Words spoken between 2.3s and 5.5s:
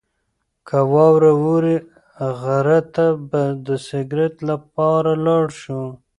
غره ته به د سکرت لپاره لاړ